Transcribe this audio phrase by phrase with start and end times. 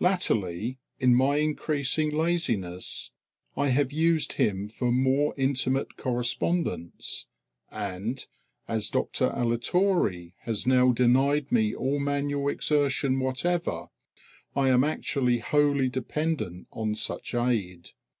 [0.00, 3.12] Latterly, in my increasing laziness,
[3.56, 7.26] I have used him for more intimate correspondence;
[7.70, 8.26] and,
[8.66, 13.86] as Doctor Allitore has now denied me all manual exertion whatever,
[14.56, 17.90] I am actually wholly dependent on such aid.